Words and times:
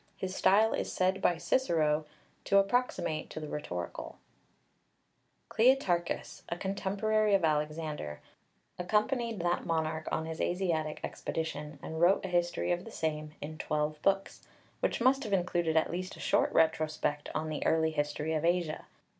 His 0.17 0.35
style 0.35 0.73
is 0.73 0.91
said 0.91 1.21
by 1.21 1.37
Cicero 1.37 2.07
(de 2.43 2.55
Or. 2.55 2.63
ii. 2.63 2.69
14) 2.69 2.69
to 2.69 2.69
approximate 2.75 3.29
to 3.29 3.39
the 3.39 3.47
rhetorical 3.47 4.15
(Pauly). 4.15 5.49
KLEITARCHUS, 5.77 6.41
a 6.49 6.57
contemporary 6.57 7.35
of 7.35 7.45
Alexander, 7.45 8.19
accompanied 8.79 9.41
that 9.41 9.67
monarch 9.67 10.07
on 10.11 10.25
his 10.25 10.41
Asiatic 10.41 11.01
expedition, 11.03 11.77
and 11.83 12.01
wrote 12.01 12.25
a 12.25 12.29
history 12.29 12.71
of 12.71 12.83
the 12.83 12.89
same 12.89 13.35
in 13.41 13.59
twelve 13.59 14.01
books, 14.01 14.41
which 14.79 15.01
must 15.01 15.23
have 15.23 15.33
included 15.33 15.77
at 15.77 15.91
least 15.91 16.15
a 16.15 16.19
short 16.19 16.51
retrospect 16.51 17.29
on 17.35 17.49
the 17.49 17.63
early 17.63 17.91
history 17.91 18.33
of 18.33 18.43
Asia. 18.43 18.85